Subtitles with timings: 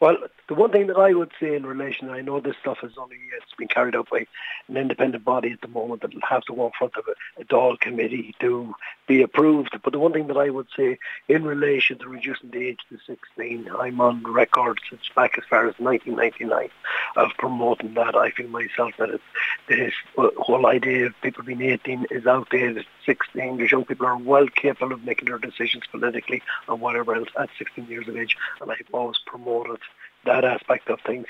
[0.00, 0.18] Well,
[0.48, 3.16] the one thing that I would say in relation, I know this stuff is only
[3.36, 4.26] it's been carried out by
[4.68, 7.40] an independent body at the moment that will have to go in front of a,
[7.40, 8.74] a Dáil committee to
[9.06, 9.78] be approved.
[9.82, 12.98] But the one thing that I would say in relation to reducing the age to
[13.06, 16.70] 16, I'm on record since back as far as 1999
[17.16, 18.16] of promoting that.
[18.16, 19.24] I feel myself that it's,
[19.68, 22.86] this whole idea of people being 18 is outdated.
[23.06, 27.28] 16, the young people are well capable of making their decisions politically and whatever else
[27.38, 29.80] at 16 years of age, and I've always promoted
[30.24, 31.26] that aspect of things.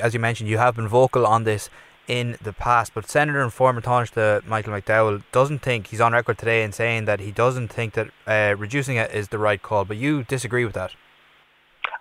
[0.00, 1.70] As you mentioned, you have been vocal on this
[2.06, 6.38] in the past, but Senator and former Taoiseach Michael McDowell doesn't think he's on record
[6.38, 9.84] today in saying that he doesn't think that uh, reducing it is the right call.
[9.84, 10.94] But you disagree with that.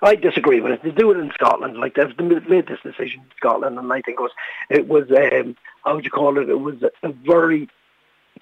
[0.03, 0.83] I disagree with it.
[0.83, 1.77] They do it in Scotland.
[1.77, 4.31] Like they've made this decision in Scotland, and I think it was
[4.69, 6.49] it was um, how would you call it?
[6.49, 7.69] It was a, very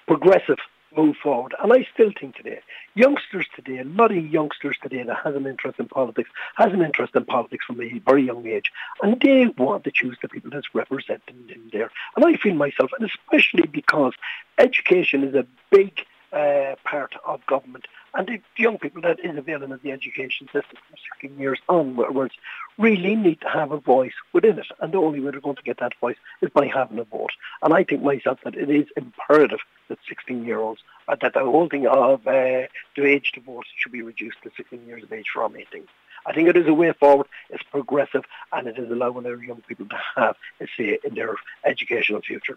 [0.08, 0.58] progressive
[0.96, 1.54] move forward.
[1.62, 2.60] And I still think today,
[2.94, 6.82] youngsters today, a lot of youngsters today that has an interest in politics, has an
[6.82, 8.70] interest in politics from a very young age,
[9.02, 11.90] and they want to choose the people that's representing them there.
[12.16, 14.14] And I feel myself, and especially because
[14.58, 17.86] education is a big uh, part of government.
[18.14, 22.34] And the young people that is available in the education system from 16 years onwards
[22.78, 24.66] really need to have a voice within it.
[24.80, 27.32] And the only way they're going to get that voice is by having a vote.
[27.62, 31.86] And I think myself that it is imperative that 16-year-olds, uh, that the whole thing
[31.86, 32.66] of uh,
[32.96, 35.86] the age to vote should be reduced to 16 years of age from 18.
[36.24, 37.26] I think it is a way forward.
[37.50, 41.34] It's progressive and it is allowing our young people to have a say in their
[41.64, 42.56] educational future.